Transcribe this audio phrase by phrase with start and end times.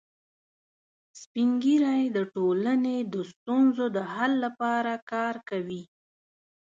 [1.21, 5.83] سپین ږیری د ټولنې د ستونزو د حل لپاره کار کوي